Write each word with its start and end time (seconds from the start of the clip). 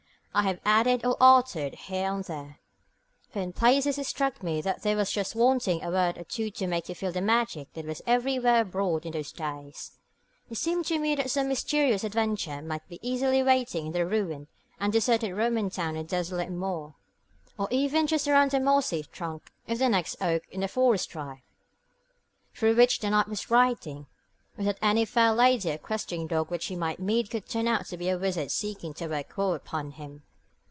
I 0.33 0.43
have 0.43 0.61
added 0.63 1.05
or 1.05 1.17
altered 1.19 1.75
here 1.75 2.09
and 2.09 2.23
there, 2.23 2.59
for 3.29 3.41
in 3.41 3.51
places 3.51 3.97
it 3.97 4.05
struck 4.05 4.41
me 4.41 4.61
that 4.61 4.81
there 4.81 4.95
was 4.95 5.11
just 5.11 5.35
wanting 5.35 5.83
a 5.83 5.89
word 5.89 6.17
or 6.17 6.23
two 6.23 6.49
to 6.51 6.67
make 6.67 6.87
you 6.87 6.95
feel 6.95 7.11
the 7.11 7.19
magic 7.19 7.73
that 7.73 7.83
was 7.85 8.01
everywhere 8.07 8.61
abroad 8.61 9.05
in 9.05 9.11
those 9.11 9.33
days. 9.33 9.91
It 10.49 10.55
seemed 10.55 10.85
to 10.85 10.99
me 10.99 11.15
that 11.15 11.31
some 11.31 11.49
mysterious 11.49 12.05
adventure 12.05 12.61
might 12.61 12.83
easily 13.01 13.39
be 13.41 13.47
waiting 13.47 13.87
in 13.87 13.91
the 13.91 14.05
ruined 14.05 14.47
and 14.79 14.93
deserted 14.93 15.33
Roman 15.35 15.69
town 15.69 15.97
on 15.97 16.03
the 16.03 16.03
desolate 16.05 16.49
moor, 16.49 16.95
or 17.57 17.67
even 17.69 18.07
just 18.07 18.25
round 18.25 18.51
the 18.51 18.61
mossy 18.61 19.03
trunk 19.03 19.51
of 19.67 19.79
the 19.79 19.89
next 19.89 20.15
oak 20.21 20.43
in 20.49 20.61
the 20.61 20.69
forest 20.69 21.09
drive, 21.09 21.41
through 22.55 22.77
which 22.77 22.99
the 22.99 23.09
knight 23.09 23.27
was 23.27 23.51
riding; 23.51 24.07
or 24.57 24.65
that 24.65 24.77
any 24.81 25.05
fair 25.05 25.31
lady 25.33 25.71
or 25.71 25.77
questing 25.77 26.27
dog 26.27 26.51
which 26.51 26.65
he 26.65 26.75
might 26.75 26.99
meet 26.99 27.29
could 27.31 27.47
turn 27.47 27.69
out 27.69 27.85
to 27.85 27.95
be 27.95 28.09
a 28.09 28.17
wizard 28.17 28.51
seeking 28.51 28.93
to 28.93 29.07
work 29.07 29.37
woe 29.37 29.53
upon 29.53 29.91
him. 29.91 30.21